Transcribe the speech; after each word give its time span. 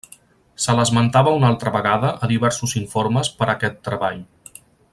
Se 0.63 0.73
l'esmentava 0.77 1.33
una 1.39 1.51
altra 1.53 1.73
vegada 1.75 2.13
a 2.27 2.31
diversos 2.31 2.73
informes 2.81 3.31
per 3.43 3.49
a 3.49 3.53
aquest 3.55 3.79
treball. 3.91 4.25